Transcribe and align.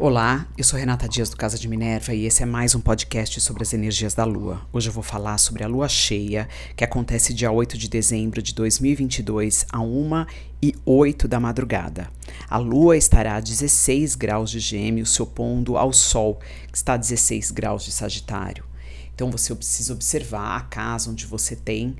Olá, 0.00 0.46
eu 0.56 0.62
sou 0.62 0.78
Renata 0.78 1.08
Dias 1.08 1.28
do 1.28 1.36
Casa 1.36 1.58
de 1.58 1.66
Minerva 1.66 2.14
e 2.14 2.24
esse 2.24 2.40
é 2.40 2.46
mais 2.46 2.72
um 2.72 2.80
podcast 2.80 3.40
sobre 3.40 3.64
as 3.64 3.74
energias 3.74 4.14
da 4.14 4.22
Lua. 4.22 4.64
Hoje 4.72 4.88
eu 4.88 4.92
vou 4.92 5.02
falar 5.02 5.36
sobre 5.38 5.64
a 5.64 5.66
Lua 5.66 5.88
cheia, 5.88 6.48
que 6.76 6.84
acontece 6.84 7.34
dia 7.34 7.50
8 7.50 7.76
de 7.76 7.88
dezembro 7.88 8.40
de 8.40 8.54
2022, 8.54 9.66
a 9.72 9.80
1 9.80 10.24
e 10.62 10.72
8 10.86 11.26
da 11.26 11.40
madrugada. 11.40 12.08
A 12.48 12.58
Lua 12.58 12.96
estará 12.96 13.34
a 13.34 13.40
16 13.40 14.14
graus 14.14 14.52
de 14.52 14.60
Gêmeos, 14.60 15.12
se 15.12 15.20
opondo 15.20 15.76
ao 15.76 15.92
Sol, 15.92 16.38
que 16.70 16.78
está 16.78 16.92
a 16.92 16.96
16 16.96 17.50
graus 17.50 17.84
de 17.84 17.90
Sagitário. 17.90 18.64
Então 19.12 19.32
você 19.32 19.52
precisa 19.52 19.92
observar 19.92 20.58
a 20.58 20.60
casa 20.60 21.10
onde 21.10 21.26
você 21.26 21.56
tem 21.56 21.96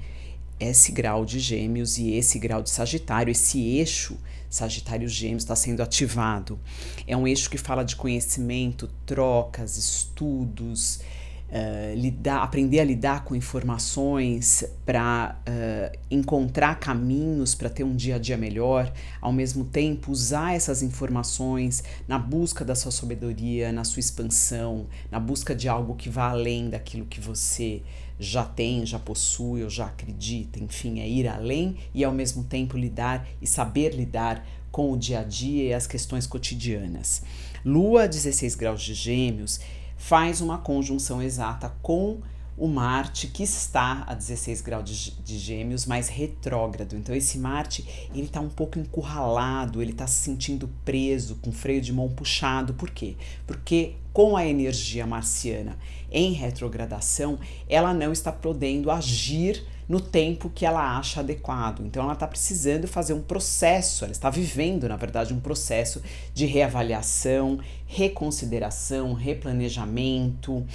esse 0.60 0.92
grau 0.92 1.24
de 1.24 1.38
Gêmeos 1.38 1.98
e 1.98 2.12
esse 2.12 2.38
grau 2.38 2.62
de 2.62 2.70
Sagitário, 2.70 3.30
esse 3.30 3.60
eixo 3.60 4.18
Sagitário 4.50 5.08
Gêmeos 5.08 5.42
está 5.42 5.54
sendo 5.54 5.82
ativado. 5.82 6.58
É 7.06 7.16
um 7.16 7.28
eixo 7.28 7.50
que 7.50 7.58
fala 7.58 7.84
de 7.84 7.96
conhecimento, 7.96 8.88
trocas, 9.04 9.76
estudos, 9.76 11.00
uh, 11.48 11.94
lidar, 11.94 12.42
aprender 12.42 12.80
a 12.80 12.84
lidar 12.84 13.24
com 13.24 13.34
informações 13.34 14.64
para 14.84 15.40
uh, 15.48 15.98
encontrar 16.10 16.78
caminhos 16.78 17.54
para 17.54 17.68
ter 17.68 17.84
um 17.84 17.94
dia 17.94 18.16
a 18.16 18.18
dia 18.18 18.36
melhor, 18.36 18.92
ao 19.20 19.32
mesmo 19.32 19.64
tempo 19.64 20.10
usar 20.10 20.54
essas 20.54 20.82
informações 20.82 21.82
na 22.06 22.18
busca 22.18 22.64
da 22.64 22.74
sua 22.74 22.92
sabedoria, 22.92 23.72
na 23.72 23.84
sua 23.84 24.00
expansão, 24.00 24.86
na 25.10 25.18
busca 25.18 25.54
de 25.54 25.68
algo 25.68 25.94
que 25.94 26.08
vá 26.08 26.30
além 26.30 26.70
daquilo 26.70 27.06
que 27.06 27.20
você 27.20 27.82
já 28.18 28.44
tem, 28.44 28.84
já 28.84 28.98
possui 28.98 29.62
ou 29.62 29.70
já 29.70 29.86
acredita, 29.86 30.58
enfim, 30.58 31.00
é 31.00 31.08
ir 31.08 31.28
além 31.28 31.76
e 31.94 32.02
ao 32.02 32.12
mesmo 32.12 32.42
tempo 32.42 32.76
lidar 32.76 33.26
e 33.40 33.46
saber 33.46 33.94
lidar 33.94 34.44
com 34.72 34.92
o 34.92 34.98
dia 34.98 35.20
a 35.20 35.24
dia 35.24 35.64
e 35.64 35.72
as 35.72 35.86
questões 35.86 36.26
cotidianas. 36.26 37.22
Lua 37.64 38.08
16 38.08 38.54
graus 38.54 38.82
de 38.82 38.94
Gêmeos 38.94 39.60
faz 39.98 40.40
uma 40.40 40.56
conjunção 40.56 41.20
exata 41.20 41.74
com 41.82 42.22
o 42.56 42.66
Marte 42.66 43.28
que 43.28 43.44
está 43.44 44.04
a 44.06 44.14
16 44.14 44.60
graus 44.62 44.88
de, 44.88 45.10
de 45.22 45.38
Gêmeos, 45.38 45.86
mais 45.86 46.08
retrógrado. 46.08 46.96
Então 46.96 47.14
esse 47.14 47.38
Marte 47.38 47.86
ele 48.12 48.24
está 48.24 48.40
um 48.40 48.48
pouco 48.48 48.78
encurralado, 48.78 49.80
ele 49.80 49.92
está 49.92 50.06
se 50.06 50.20
sentindo 50.20 50.68
preso, 50.84 51.36
com 51.36 51.52
freio 51.52 51.80
de 51.80 51.92
mão 51.92 52.08
puxado. 52.08 52.74
Por 52.74 52.90
quê? 52.90 53.16
Porque 53.46 53.94
com 54.12 54.36
a 54.36 54.44
energia 54.44 55.06
marciana 55.06 55.78
em 56.10 56.32
retrogradação, 56.32 57.38
ela 57.68 57.94
não 57.94 58.12
está 58.12 58.32
podendo 58.32 58.90
agir 58.90 59.64
no 59.88 60.00
tempo 60.00 60.50
que 60.50 60.66
ela 60.66 60.98
acha 60.98 61.20
adequado. 61.20 61.80
Então 61.80 62.02
ela 62.02 62.12
está 62.12 62.26
precisando 62.26 62.86
fazer 62.86 63.14
um 63.14 63.22
processo, 63.22 64.04
ela 64.04 64.12
está 64.12 64.28
vivendo, 64.28 64.88
na 64.88 64.96
verdade, 64.96 65.32
um 65.32 65.40
processo 65.40 66.02
de 66.34 66.44
reavaliação, 66.44 67.58
reconsideração, 67.86 69.14
replanejamento, 69.14 70.66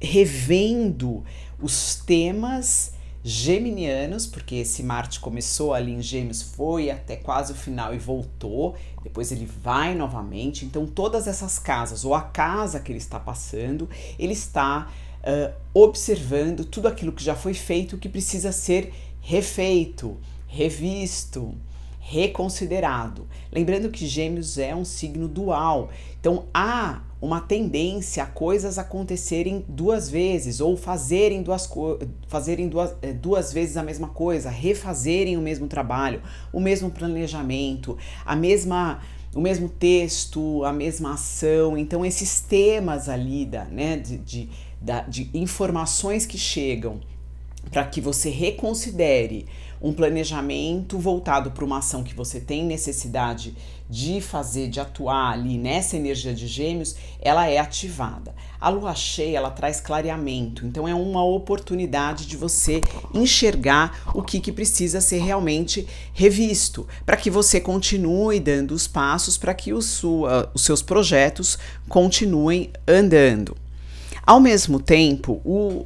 revendo 0.00 1.24
os 1.60 1.96
temas 1.96 2.92
geminianos, 3.26 4.26
porque 4.26 4.56
esse 4.56 4.82
Marte 4.82 5.18
começou 5.18 5.72
ali 5.72 5.92
em 5.92 6.02
Gêmeos, 6.02 6.42
foi 6.42 6.90
até 6.90 7.16
quase 7.16 7.52
o 7.52 7.54
final 7.54 7.94
e 7.94 7.98
voltou, 7.98 8.76
depois 9.02 9.32
ele 9.32 9.46
vai 9.46 9.94
novamente. 9.94 10.66
Então, 10.66 10.86
todas 10.86 11.26
essas 11.26 11.58
casas, 11.58 12.04
ou 12.04 12.14
a 12.14 12.20
casa 12.20 12.78
que 12.78 12.92
ele 12.92 12.98
está 12.98 13.18
passando, 13.18 13.88
ele 14.18 14.34
está 14.34 14.90
uh, 15.24 15.54
observando 15.72 16.64
tudo 16.64 16.88
aquilo 16.88 17.12
que 17.12 17.24
já 17.24 17.34
foi 17.34 17.54
feito, 17.54 17.98
que 17.98 18.08
precisa 18.08 18.52
ser 18.52 18.92
refeito, 19.20 20.18
revisto, 20.46 21.54
reconsiderado. 21.98 23.26
Lembrando 23.50 23.90
que 23.90 24.06
Gêmeos 24.06 24.58
é 24.58 24.74
um 24.74 24.84
signo 24.84 25.26
dual, 25.26 25.90
então 26.20 26.44
há 26.52 27.02
uma 27.20 27.40
tendência 27.40 28.22
a 28.22 28.26
coisas 28.26 28.78
acontecerem 28.78 29.64
duas 29.66 30.10
vezes 30.10 30.60
ou 30.60 30.76
fazerem 30.76 31.42
duas, 31.42 31.66
fazerem 32.28 32.68
duas, 32.68 32.94
eh, 33.00 33.14
duas 33.14 33.50
vezes 33.50 33.78
a 33.78 33.82
mesma 33.82 34.08
coisa, 34.08 34.50
refazerem 34.50 35.38
o 35.38 35.40
mesmo 35.40 35.66
trabalho, 35.66 36.20
o 36.52 36.60
mesmo 36.60 36.90
planejamento, 36.90 37.96
a 38.26 38.36
mesma 38.36 39.00
o 39.34 39.40
mesmo 39.40 39.68
texto, 39.68 40.64
a 40.64 40.72
mesma 40.72 41.14
ação. 41.14 41.76
Então, 41.76 42.04
esses 42.04 42.40
temas 42.40 43.08
ali 43.08 43.44
da, 43.44 43.64
né, 43.64 43.96
de, 43.96 44.18
de, 44.18 44.48
de 45.08 45.30
informações 45.34 46.26
que 46.26 46.38
chegam 46.38 47.00
para 47.70 47.84
que 47.84 48.00
você 48.00 48.30
reconsidere 48.30 49.46
um 49.84 49.92
planejamento 49.92 50.98
voltado 50.98 51.50
para 51.50 51.64
uma 51.64 51.78
ação 51.78 52.02
que 52.02 52.14
você 52.14 52.40
tem 52.40 52.64
necessidade 52.64 53.54
de 53.88 54.18
fazer, 54.18 54.68
de 54.68 54.80
atuar 54.80 55.32
ali 55.32 55.58
nessa 55.58 55.94
energia 55.94 56.32
de 56.32 56.46
gêmeos, 56.46 56.96
ela 57.20 57.46
é 57.46 57.58
ativada. 57.58 58.34
A 58.58 58.70
lua 58.70 58.94
cheia, 58.94 59.36
ela 59.36 59.50
traz 59.50 59.80
clareamento, 59.80 60.64
então 60.64 60.88
é 60.88 60.94
uma 60.94 61.22
oportunidade 61.22 62.26
de 62.26 62.34
você 62.34 62.80
enxergar 63.12 64.10
o 64.14 64.22
que, 64.22 64.40
que 64.40 64.50
precisa 64.50 65.02
ser 65.02 65.18
realmente 65.18 65.86
revisto, 66.14 66.88
para 67.04 67.18
que 67.18 67.30
você 67.30 67.60
continue 67.60 68.40
dando 68.40 68.72
os 68.72 68.86
passos 68.86 69.36
para 69.36 69.52
que 69.52 69.74
os, 69.74 69.84
sua, 69.84 70.50
os 70.54 70.62
seus 70.62 70.80
projetos 70.80 71.58
continuem 71.90 72.70
andando. 72.88 73.54
Ao 74.26 74.40
mesmo 74.40 74.80
tempo, 74.80 75.42
o, 75.44 75.84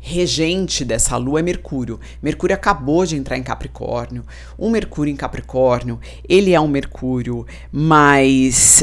regente 0.00 0.84
dessa 0.84 1.16
lua 1.16 1.40
é 1.40 1.42
Mercúrio. 1.42 2.00
Mercúrio 2.22 2.54
acabou 2.54 3.04
de 3.04 3.16
entrar 3.16 3.36
em 3.36 3.42
Capricórnio. 3.42 4.24
Um 4.58 4.70
Mercúrio 4.70 5.12
em 5.12 5.16
Capricórnio, 5.16 6.00
ele 6.28 6.52
é 6.52 6.60
um 6.60 6.66
Mercúrio 6.66 7.46
mais 7.70 8.82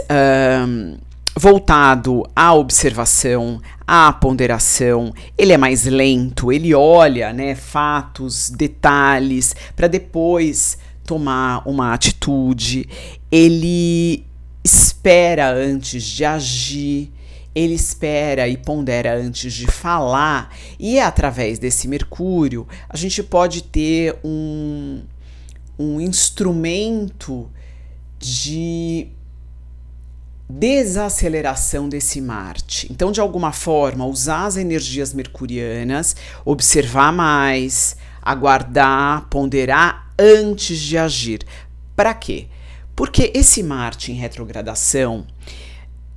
um, 0.68 0.98
voltado 1.38 2.24
à 2.36 2.54
observação, 2.54 3.60
à 3.86 4.14
ponderação. 4.14 5.12
Ele 5.38 5.54
é 5.54 5.58
mais 5.58 5.86
lento, 5.86 6.52
ele 6.52 6.74
olha, 6.74 7.34
né, 7.34 7.56
fatos, 7.56 8.50
detalhes, 8.52 9.56
para 9.76 9.88
depois 9.88 10.78
tomar 11.04 11.68
uma 11.68 11.94
atitude. 11.94 12.88
Ele 13.32 14.24
espera 14.64 15.52
antes 15.52 16.04
de 16.04 16.26
agir 16.26 17.12
ele 17.58 17.74
espera 17.74 18.48
e 18.48 18.56
pondera 18.56 19.16
antes 19.16 19.52
de 19.52 19.66
falar, 19.66 20.56
e 20.80 21.00
é 21.00 21.04
através 21.04 21.58
desse 21.58 21.88
Mercúrio 21.88 22.68
a 22.88 22.96
gente 22.96 23.24
pode 23.24 23.64
ter 23.64 24.16
um, 24.24 25.02
um 25.80 26.00
instrumento 26.00 27.50
de 28.20 29.08
desaceleração 30.48 31.90
desse 31.90 32.22
Marte. 32.22 32.88
Então, 32.92 33.12
de 33.12 33.20
alguma 33.20 33.52
forma, 33.52 34.06
usar 34.06 34.46
as 34.46 34.56
energias 34.56 35.14
mercurianas, 35.14 36.16
observar 36.46 37.12
mais, 37.12 37.98
aguardar, 38.22 39.28
ponderar 39.30 40.14
antes 40.18 40.78
de 40.80 40.98
agir. 40.98 41.40
Para 41.96 42.14
quê? 42.14 42.48
Porque 42.96 43.32
esse 43.36 43.62
Marte 43.62 44.12
em 44.12 44.16
retrogradação, 44.16 45.26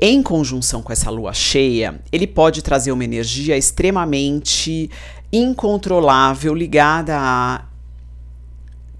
em 0.00 0.22
conjunção 0.22 0.82
com 0.82 0.92
essa 0.92 1.10
lua 1.10 1.34
cheia, 1.34 2.00
ele 2.10 2.26
pode 2.26 2.62
trazer 2.62 2.90
uma 2.90 3.04
energia 3.04 3.56
extremamente 3.56 4.90
incontrolável 5.30 6.54
ligada 6.54 7.16
à 7.18 7.62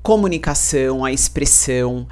comunicação, 0.03 1.05
à 1.05 1.11
expressão, 1.11 2.07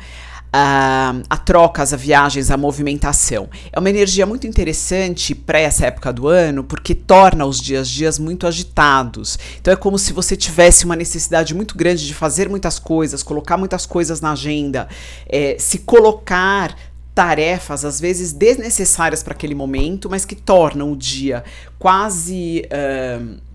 a, 0.53 1.15
a 1.29 1.37
trocas, 1.37 1.93
a 1.93 1.97
viagens, 1.97 2.51
a 2.51 2.57
movimentação. 2.57 3.49
É 3.71 3.79
uma 3.79 3.91
energia 3.91 4.25
muito 4.25 4.47
interessante 4.47 5.35
para 5.35 5.59
essa 5.59 5.87
época 5.87 6.13
do 6.13 6.27
ano, 6.27 6.65
porque 6.65 6.95
torna 6.95 7.45
os 7.45 7.61
dias 7.61 7.89
dias 7.89 8.19
muito 8.19 8.47
agitados. 8.47 9.39
Então 9.61 9.73
é 9.73 9.77
como 9.77 9.99
se 9.99 10.13
você 10.13 10.37
tivesse 10.37 10.85
uma 10.85 10.97
necessidade 10.97 11.55
muito 11.55 11.77
grande 11.77 12.07
de 12.07 12.15
fazer 12.15 12.49
muitas 12.49 12.79
coisas, 12.79 13.23
colocar 13.23 13.57
muitas 13.57 13.85
coisas 13.85 14.21
na 14.21 14.33
agenda, 14.33 14.89
é, 15.27 15.57
se 15.59 15.79
colocar 15.79 16.75
tarefas, 17.19 17.85
às 17.85 17.99
vezes 17.99 18.33
desnecessárias 18.33 19.25
para 19.25 19.35
aquele 19.35 19.53
momento, 19.53 20.09
mas 20.09 20.25
que 20.25 20.37
tornam 20.37 20.93
o 20.93 20.97
dia 20.97 21.43
quase. 21.77 22.63
Uh, 22.71 23.49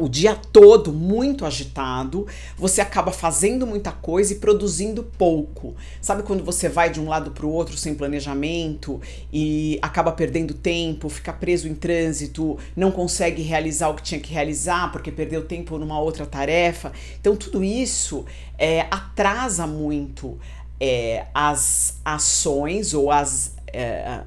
o 0.00 0.08
dia 0.08 0.34
todo 0.34 0.92
muito 0.92 1.46
agitado, 1.46 2.26
você 2.58 2.80
acaba 2.80 3.12
fazendo 3.12 3.64
muita 3.64 3.92
coisa 3.92 4.32
e 4.32 4.36
produzindo 4.36 5.04
pouco. 5.16 5.76
Sabe 6.00 6.24
quando 6.24 6.42
você 6.42 6.68
vai 6.68 6.90
de 6.90 6.98
um 6.98 7.06
lado 7.06 7.30
para 7.30 7.46
o 7.46 7.52
outro 7.52 7.76
sem 7.76 7.94
planejamento 7.94 9.00
e 9.32 9.78
acaba 9.80 10.10
perdendo 10.10 10.54
tempo, 10.54 11.08
fica 11.08 11.32
preso 11.32 11.68
em 11.68 11.74
trânsito, 11.74 12.58
não 12.74 12.90
consegue 12.90 13.42
realizar 13.42 13.90
o 13.90 13.94
que 13.94 14.02
tinha 14.02 14.20
que 14.20 14.32
realizar 14.32 14.90
porque 14.90 15.12
perdeu 15.12 15.44
tempo 15.44 15.78
numa 15.78 16.00
outra 16.00 16.26
tarefa? 16.26 16.90
Então, 17.20 17.36
tudo 17.36 17.62
isso 17.62 18.24
é, 18.58 18.80
atrasa 18.90 19.68
muito 19.68 20.36
é, 20.80 21.26
as 21.34 22.00
ações 22.04 22.94
ou 22.94 23.10
as. 23.10 23.54
É, 23.72 24.22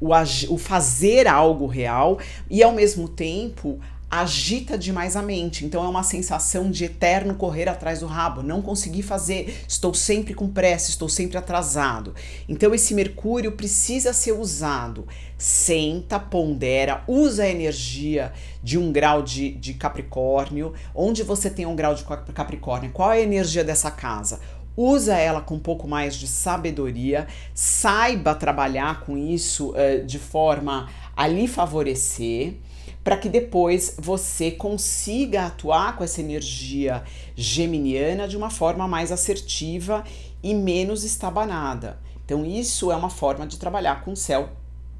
o, 0.00 0.10
o 0.50 0.58
fazer 0.58 1.26
algo 1.26 1.66
real 1.66 2.18
e 2.48 2.62
ao 2.62 2.70
mesmo 2.70 3.08
tempo 3.08 3.80
agita 4.10 4.78
demais 4.78 5.16
a 5.16 5.22
mente. 5.22 5.64
Então 5.64 5.84
é 5.84 5.88
uma 5.88 6.02
sensação 6.02 6.70
de 6.70 6.84
eterno 6.84 7.34
correr 7.34 7.68
atrás 7.68 8.00
do 8.00 8.06
rabo, 8.06 8.42
não 8.42 8.62
consegui 8.62 9.02
fazer, 9.02 9.62
estou 9.68 9.92
sempre 9.92 10.32
com 10.32 10.48
pressa, 10.48 10.90
estou 10.90 11.08
sempre 11.08 11.36
atrasado. 11.36 12.14
Então 12.48 12.74
esse 12.74 12.94
Mercúrio 12.94 13.52
precisa 13.52 14.12
ser 14.12 14.32
usado. 14.32 15.06
Senta, 15.36 16.18
pondera, 16.18 17.04
usa 17.06 17.44
a 17.44 17.48
energia 17.48 18.32
de 18.62 18.78
um 18.78 18.90
grau 18.90 19.22
de, 19.22 19.52
de 19.52 19.74
Capricórnio. 19.74 20.72
Onde 20.94 21.22
você 21.22 21.50
tem 21.50 21.66
um 21.66 21.76
grau 21.76 21.94
de 21.94 22.04
Capricórnio? 22.04 22.90
Qual 22.90 23.12
é 23.12 23.18
a 23.18 23.22
energia 23.22 23.62
dessa 23.62 23.90
casa? 23.90 24.40
Usa 24.80 25.16
ela 25.16 25.40
com 25.40 25.56
um 25.56 25.58
pouco 25.58 25.88
mais 25.88 26.14
de 26.14 26.28
sabedoria, 26.28 27.26
saiba 27.52 28.32
trabalhar 28.32 29.00
com 29.00 29.18
isso 29.18 29.72
uh, 29.72 30.06
de 30.06 30.20
forma 30.20 30.88
a 31.16 31.26
lhe 31.26 31.48
favorecer 31.48 32.54
para 33.02 33.16
que 33.16 33.28
depois 33.28 33.96
você 33.98 34.52
consiga 34.52 35.46
atuar 35.46 35.96
com 35.96 36.04
essa 36.04 36.20
energia 36.20 37.02
geminiana 37.34 38.28
de 38.28 38.36
uma 38.36 38.50
forma 38.50 38.86
mais 38.86 39.10
assertiva 39.10 40.04
e 40.42 40.54
menos 40.54 41.02
estabanada. 41.02 41.98
Então, 42.24 42.44
isso 42.44 42.92
é 42.92 42.96
uma 42.96 43.10
forma 43.10 43.46
de 43.46 43.58
trabalhar 43.58 44.04
com 44.04 44.12
o 44.12 44.16
céu 44.16 44.50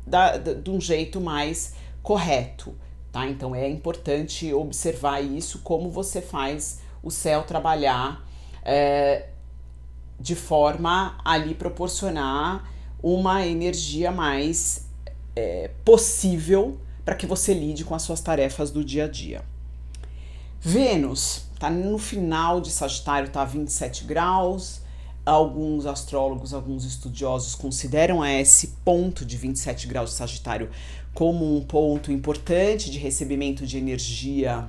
da, 0.04 0.38
da, 0.38 0.54
de 0.54 0.70
um 0.70 0.80
jeito 0.80 1.20
mais 1.20 1.74
correto, 2.02 2.74
tá? 3.12 3.26
Então, 3.28 3.54
é 3.54 3.68
importante 3.68 4.52
observar 4.52 5.20
isso, 5.20 5.60
como 5.60 5.90
você 5.90 6.22
faz 6.22 6.80
o 7.02 7.10
céu 7.10 7.42
trabalhar 7.42 8.26
é, 8.64 9.26
de 10.20 10.34
forma 10.34 11.18
a 11.24 11.36
lhe 11.36 11.54
proporcionar 11.54 12.64
uma 13.02 13.46
energia 13.46 14.10
mais 14.10 14.88
é, 15.36 15.70
possível 15.84 16.80
para 17.04 17.14
que 17.14 17.26
você 17.26 17.54
lide 17.54 17.84
com 17.84 17.94
as 17.94 18.02
suas 18.02 18.20
tarefas 18.20 18.70
do 18.70 18.84
dia 18.84 19.04
a 19.04 19.08
dia. 19.08 19.44
Vênus 20.60 21.46
está 21.54 21.70
no 21.70 21.96
final 21.98 22.60
de 22.60 22.70
Sagitário, 22.70 23.28
está 23.28 23.42
a 23.42 23.44
27 23.44 24.04
graus. 24.04 24.82
Alguns 25.24 25.86
astrólogos, 25.86 26.54
alguns 26.54 26.84
estudiosos 26.84 27.54
consideram 27.54 28.24
esse 28.24 28.68
ponto 28.84 29.24
de 29.24 29.36
27 29.36 29.86
graus 29.86 30.10
de 30.10 30.16
Sagitário 30.16 30.70
como 31.14 31.56
um 31.56 31.60
ponto 31.60 32.10
importante 32.10 32.90
de 32.90 32.98
recebimento 32.98 33.66
de 33.66 33.76
energia 33.76 34.68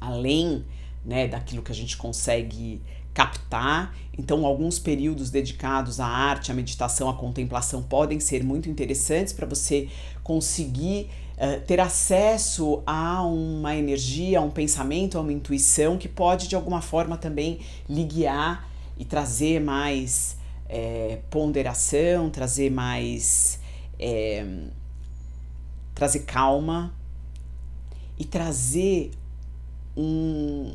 além 0.00 0.64
né, 1.04 1.26
daquilo 1.26 1.62
que 1.62 1.72
a 1.72 1.74
gente 1.74 1.96
consegue 1.96 2.80
captar. 3.18 3.96
Então, 4.16 4.46
alguns 4.46 4.78
períodos 4.78 5.28
dedicados 5.28 5.98
à 5.98 6.06
arte, 6.06 6.52
à 6.52 6.54
meditação, 6.54 7.08
à 7.08 7.14
contemplação 7.14 7.82
podem 7.82 8.20
ser 8.20 8.44
muito 8.44 8.70
interessantes 8.70 9.32
para 9.32 9.44
você 9.44 9.88
conseguir 10.22 11.10
uh, 11.36 11.60
ter 11.66 11.80
acesso 11.80 12.80
a 12.86 13.24
uma 13.24 13.74
energia, 13.74 14.38
a 14.38 14.42
um 14.42 14.50
pensamento, 14.50 15.18
a 15.18 15.20
uma 15.20 15.32
intuição 15.32 15.98
que 15.98 16.08
pode 16.08 16.46
de 16.46 16.54
alguma 16.54 16.80
forma 16.80 17.16
também 17.16 17.58
lhe 17.88 18.04
guiar 18.04 18.68
e 18.96 19.04
trazer 19.04 19.60
mais 19.60 20.36
é, 20.68 21.18
ponderação, 21.28 22.30
trazer 22.30 22.70
mais. 22.70 23.58
É, 23.98 24.46
trazer 25.92 26.20
calma 26.20 26.94
e 28.16 28.24
trazer 28.24 29.10
um, 29.96 30.72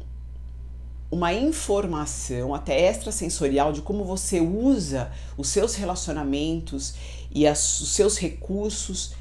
uma 1.14 1.32
informação 1.32 2.56
até 2.56 2.90
extrasensorial 2.90 3.72
de 3.72 3.84
como 3.84 4.04
você 4.04 4.40
usa 4.40 5.12
os 5.38 5.48
seus 5.48 5.76
relacionamentos 5.76 6.96
e 7.32 7.46
as, 7.46 7.82
os 7.82 7.90
seus 7.90 8.18
recursos 8.18 9.14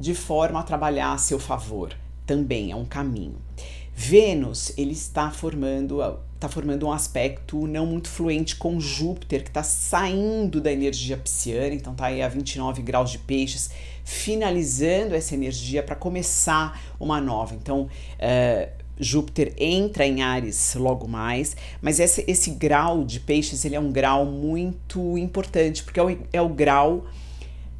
de 0.00 0.14
forma 0.14 0.60
a 0.60 0.62
trabalhar 0.62 1.12
a 1.12 1.18
seu 1.18 1.38
favor. 1.38 1.94
Também 2.24 2.70
é 2.70 2.76
um 2.76 2.86
caminho. 2.86 3.36
Vênus, 3.94 4.72
ele 4.78 4.92
está 4.92 5.30
formando 5.30 6.00
está 6.36 6.50
formando 6.50 6.86
um 6.86 6.92
aspecto 6.92 7.66
não 7.66 7.86
muito 7.86 8.10
fluente 8.10 8.56
com 8.56 8.78
Júpiter, 8.78 9.42
que 9.42 9.48
está 9.48 9.62
saindo 9.62 10.60
da 10.60 10.70
energia 10.70 11.16
pisciana, 11.16 11.74
então 11.74 11.94
está 11.94 12.06
aí 12.06 12.20
a 12.20 12.28
29 12.28 12.82
graus 12.82 13.10
de 13.10 13.18
peixes, 13.18 13.70
finalizando 14.04 15.14
essa 15.14 15.34
energia 15.34 15.82
para 15.82 15.96
começar 15.96 16.78
uma 17.00 17.22
nova. 17.22 17.54
Então, 17.54 17.84
uh, 17.84 18.84
Júpiter 18.98 19.52
entra 19.58 20.06
em 20.06 20.22
Ares 20.22 20.74
logo 20.74 21.06
mais, 21.06 21.56
mas 21.82 22.00
esse, 22.00 22.24
esse 22.26 22.50
grau 22.50 23.04
de 23.04 23.20
peixes 23.20 23.64
ele 23.64 23.74
é 23.74 23.80
um 23.80 23.92
grau 23.92 24.24
muito 24.24 25.18
importante, 25.18 25.82
porque 25.82 26.00
é 26.00 26.02
o, 26.02 26.18
é 26.32 26.42
o 26.42 26.48
grau 26.48 27.06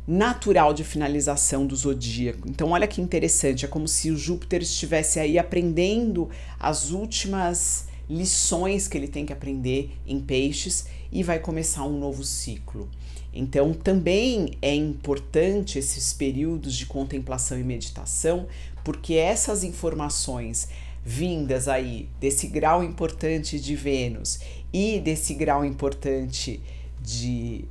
natural 0.07 0.73
de 0.73 0.85
finalização 0.85 1.67
do 1.67 1.75
zodíaco. 1.75 2.49
Então, 2.49 2.71
olha 2.71 2.87
que 2.87 3.01
interessante, 3.01 3.65
é 3.65 3.69
como 3.69 3.89
se 3.89 4.11
o 4.11 4.17
Júpiter 4.17 4.63
estivesse 4.63 5.19
aí 5.19 5.39
aprendendo 5.39 6.31
as 6.61 6.91
últimas 6.91 7.89
lições 8.09 8.87
que 8.87 8.97
ele 8.97 9.09
tem 9.09 9.27
que 9.27 9.33
aprender 9.33 9.91
em 10.07 10.21
peixes 10.21 10.87
e 11.11 11.25
vai 11.25 11.41
começar 11.41 11.85
um 11.85 11.99
novo 11.99 12.23
ciclo. 12.23 12.89
Então, 13.35 13.75
também 13.75 14.53
é 14.63 14.75
importante 14.75 15.79
esses 15.79 16.13
períodos 16.13 16.75
de 16.75 16.87
contemplação 16.87 17.59
e 17.59 17.65
meditação, 17.65 18.47
porque 18.85 19.15
essas 19.15 19.65
informações 19.65 20.69
vindas 21.09 21.69
aí 21.69 22.09
desse 22.19 22.49
grau 22.49 22.83
importante 22.83 23.61
de 23.61 23.77
Vênus 23.77 24.41
e 24.73 24.99
desse 24.99 25.35
grau 25.35 25.65
importante 25.65 26.61
de 27.01 27.65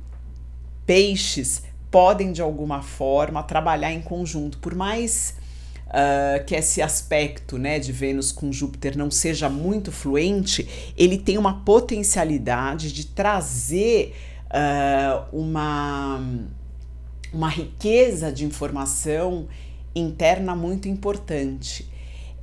Peixes 0.86 1.62
podem 1.90 2.32
de 2.32 2.40
alguma 2.40 2.80
forma 2.80 3.42
trabalhar 3.42 3.92
em 3.92 4.00
conjunto, 4.00 4.56
por 4.56 4.74
mais 4.74 5.36
uh, 5.88 6.42
que 6.46 6.54
esse 6.54 6.80
aspecto 6.80 7.58
né, 7.58 7.78
de 7.78 7.92
Vênus 7.92 8.32
com 8.32 8.50
Júpiter 8.50 8.96
não 8.96 9.10
seja 9.10 9.50
muito 9.50 9.92
fluente, 9.92 10.94
ele 10.96 11.18
tem 11.18 11.36
uma 11.36 11.60
potencialidade 11.62 12.90
de 12.90 13.04
trazer 13.04 14.14
uh, 14.46 15.36
uma, 15.36 16.24
uma 17.34 17.50
riqueza 17.50 18.32
de 18.32 18.46
informação 18.46 19.46
interna 19.94 20.56
muito 20.56 20.88
importante. 20.88 21.86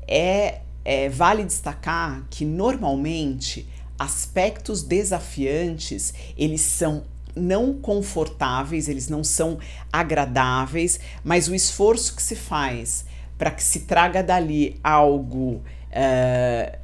É 0.08 0.60
é, 0.84 1.10
vale 1.10 1.44
destacar 1.44 2.26
que 2.30 2.46
normalmente 2.46 3.68
aspectos 3.98 4.84
desafiantes 4.84 6.14
eles 6.38 6.62
são 6.62 7.04
não 7.36 7.74
confortáveis, 7.74 8.88
eles 8.88 9.08
não 9.08 9.24
são 9.24 9.58
agradáveis, 9.92 11.00
mas 11.24 11.48
o 11.48 11.56
esforço 11.56 12.16
que 12.16 12.22
se 12.22 12.36
faz 12.36 13.06
para 13.38 13.50
que 13.50 13.64
se 13.64 13.82
traga 13.82 14.22
dali 14.22 14.80
algo 14.84 15.64
uh, 15.90 16.78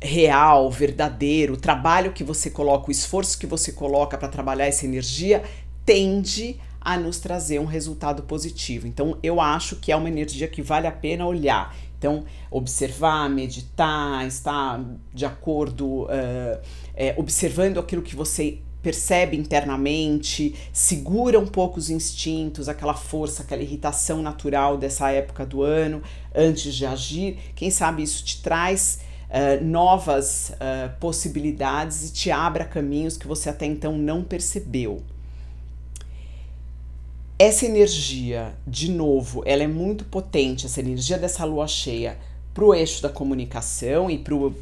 real, 0.00 0.70
verdadeiro, 0.70 1.54
o 1.54 1.56
trabalho 1.56 2.12
que 2.12 2.24
você 2.24 2.50
coloca, 2.50 2.88
o 2.88 2.92
esforço 2.92 3.38
que 3.38 3.46
você 3.46 3.72
coloca 3.72 4.18
para 4.18 4.28
trabalhar 4.28 4.66
essa 4.66 4.84
energia 4.84 5.42
tende 5.84 6.58
a 6.80 6.96
nos 6.96 7.18
trazer 7.18 7.58
um 7.58 7.64
resultado 7.64 8.22
positivo. 8.24 8.86
Então, 8.86 9.18
eu 9.22 9.40
acho 9.40 9.76
que 9.76 9.90
é 9.90 9.96
uma 9.96 10.08
energia 10.08 10.46
que 10.46 10.62
vale 10.62 10.86
a 10.86 10.92
pena 10.92 11.26
olhar 11.26 11.74
então, 11.98 12.24
observar, 12.50 13.28
meditar, 13.30 14.26
estar 14.26 14.84
de 15.12 15.24
acordo, 15.24 16.04
uh, 16.04 16.60
é, 16.94 17.14
observando 17.16 17.78
aquilo 17.78 18.02
que 18.02 18.14
você 18.14 18.58
percebe 18.82 19.36
internamente, 19.36 20.54
segura 20.72 21.40
um 21.40 21.46
pouco 21.46 21.78
os 21.78 21.90
instintos, 21.90 22.68
aquela 22.68 22.94
força, 22.94 23.42
aquela 23.42 23.62
irritação 23.62 24.22
natural 24.22 24.76
dessa 24.76 25.10
época 25.10 25.44
do 25.44 25.62
ano 25.62 26.02
antes 26.32 26.72
de 26.72 26.86
agir. 26.86 27.38
Quem 27.56 27.68
sabe 27.68 28.04
isso 28.04 28.24
te 28.24 28.40
traz 28.40 29.00
uh, 29.28 29.64
novas 29.64 30.50
uh, 30.50 30.96
possibilidades 31.00 32.10
e 32.10 32.12
te 32.12 32.30
abra 32.30 32.64
caminhos 32.64 33.16
que 33.16 33.26
você 33.26 33.48
até 33.48 33.66
então 33.66 33.98
não 33.98 34.22
percebeu. 34.22 35.02
Essa 37.38 37.66
energia, 37.66 38.54
de 38.66 38.90
novo, 38.90 39.42
ela 39.44 39.62
é 39.62 39.66
muito 39.66 40.04
potente, 40.06 40.64
essa 40.64 40.80
energia 40.80 41.18
dessa 41.18 41.44
lua 41.44 41.66
cheia, 41.66 42.16
para 42.54 42.64
o 42.64 42.74
eixo 42.74 43.02
da 43.02 43.10
comunicação 43.10 44.10
e 44.10 44.16
para 44.16 44.34
o. 44.34 44.54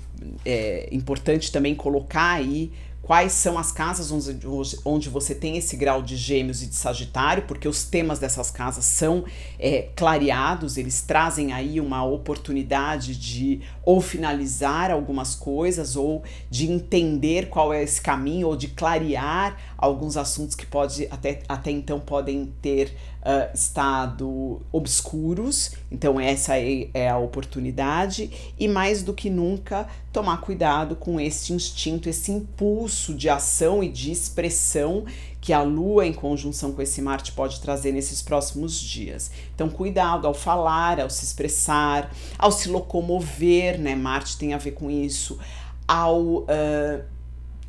É 0.45 0.89
importante 0.91 1.53
também 1.53 1.75
colocar 1.75 2.33
aí 2.33 2.73
quais 3.05 3.33
são 3.33 3.59
as 3.59 3.71
casas 3.71 4.11
onde, 4.11 4.39
onde 4.83 5.09
você 5.11 5.35
tem 5.35 5.59
esse 5.59 5.77
grau 5.77 6.01
de 6.01 6.17
gêmeos 6.17 6.63
e 6.63 6.67
de 6.67 6.75
sagitário, 6.75 7.45
porque 7.47 7.69
os 7.69 7.85
temas 7.85 8.19
dessas 8.19 8.51
casas 8.51 8.87
são 8.87 9.25
é, 9.59 9.91
clareados, 9.95 10.79
eles 10.79 11.03
trazem 11.03 11.53
aí 11.53 11.79
uma 11.81 12.03
oportunidade 12.03 13.15
de 13.15 13.61
ou 13.85 14.01
finalizar 14.01 14.91
algumas 14.91 15.35
coisas, 15.35 15.97
ou 15.97 16.23
de 16.49 16.71
entender 16.71 17.51
qual 17.51 17.75
é 17.75 17.83
esse 17.83 18.01
caminho, 18.01 18.49
ou 18.49 18.57
de 18.57 18.69
clarear 18.69 19.59
alguns 19.77 20.17
assuntos 20.17 20.57
que 20.57 20.65
pode, 20.65 21.07
até, 21.11 21.43
até 21.47 21.71
então 21.71 22.01
podem 22.01 22.53
ter 22.63 22.97
uh, 23.21 23.55
estado 23.55 24.63
obscuros. 24.73 25.73
Então, 25.93 26.19
essa 26.19 26.59
é, 26.59 26.89
é 26.95 27.11
a 27.11 27.19
oportunidade, 27.19 28.31
e 28.59 28.67
mais 28.67 29.03
do 29.03 29.13
que 29.13 29.29
nunca, 29.29 29.87
tomar 30.11 30.41
cuidado 30.41 30.97
com 30.97 31.21
esse 31.21 31.53
instinto, 31.53 32.09
esse 32.09 32.31
impulso 32.31 32.94
impulso 32.95 33.15
de 33.15 33.29
ação 33.29 33.83
e 33.83 33.89
de 33.89 34.13
expressão 34.13 35.05
que 35.41 35.53
a 35.53 35.61
Lua, 35.61 36.07
em 36.07 36.13
conjunção 36.13 36.73
com 36.73 36.81
esse 36.81 37.03
Marte, 37.03 37.33
pode 37.33 37.61
trazer 37.61 37.93
nesses 37.93 38.23
próximos 38.23 38.79
dias. 38.79 39.31
Então, 39.55 39.69
cuidado 39.69 40.27
ao 40.27 40.33
falar, 40.33 41.01
ao 41.01 41.11
se 41.11 41.25
expressar, 41.25 42.11
ao 42.39 42.51
se 42.51 42.69
locomover, 42.69 43.79
né? 43.79 43.95
Marte 43.95 44.39
tem 44.39 44.55
a 44.55 44.59
ver 44.59 44.71
com 44.71 44.91
isso, 44.91 45.39
ao 45.87 46.19
uh, 46.19 47.05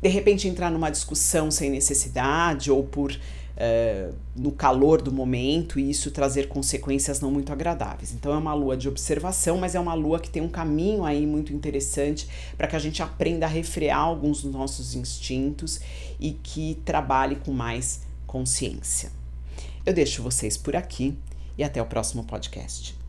de 0.00 0.08
repente 0.08 0.48
entrar 0.48 0.70
numa 0.70 0.90
discussão 0.90 1.50
sem 1.50 1.68
necessidade 1.68 2.70
ou 2.70 2.82
por 2.82 3.12
uh, 3.56 4.14
no 4.34 4.52
calor 4.52 5.00
do 5.00 5.10
momento 5.10 5.80
e 5.80 5.90
isso 5.90 6.10
trazer 6.10 6.48
consequências 6.48 7.20
não 7.20 7.30
muito 7.30 7.52
agradáveis. 7.52 8.12
Então 8.12 8.32
é 8.32 8.36
uma 8.36 8.54
lua 8.54 8.76
de 8.76 8.88
observação, 8.88 9.58
mas 9.58 9.74
é 9.74 9.80
uma 9.80 9.94
lua 9.94 10.20
que 10.20 10.30
tem 10.30 10.42
um 10.42 10.48
caminho 10.48 11.04
aí 11.04 11.26
muito 11.26 11.52
interessante 11.52 12.28
para 12.56 12.66
que 12.66 12.76
a 12.76 12.78
gente 12.78 13.02
aprenda 13.02 13.46
a 13.46 13.48
refrear 13.48 13.98
alguns 13.98 14.42
dos 14.42 14.52
nossos 14.52 14.94
instintos 14.94 15.80
e 16.20 16.32
que 16.32 16.80
trabalhe 16.84 17.36
com 17.36 17.52
mais 17.52 18.02
consciência. 18.26 19.10
Eu 19.84 19.94
deixo 19.94 20.22
vocês 20.22 20.56
por 20.56 20.74
aqui 20.74 21.16
e 21.56 21.64
até 21.64 21.80
o 21.80 21.86
próximo 21.86 22.24
podcast. 22.24 23.05